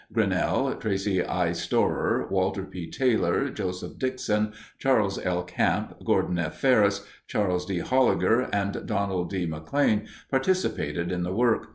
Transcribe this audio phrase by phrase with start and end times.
[0.11, 1.51] Grinnell, Tracy I.
[1.51, 2.89] Storer, Walter P.
[2.89, 5.43] Taylor, Joseph Dixon, Charles L.
[5.43, 6.57] Camp, Gordon F.
[6.59, 7.81] Ferris, Charles D.
[7.81, 9.45] Holliger, and Donald D.
[9.45, 11.67] McLean participated in the work.